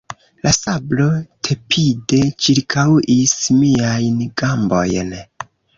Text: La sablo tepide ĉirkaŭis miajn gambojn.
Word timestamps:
La 0.45 0.53
sablo 0.55 1.05
tepide 1.49 2.23
ĉirkaŭis 2.47 3.39
miajn 3.63 4.21
gambojn. 4.43 5.19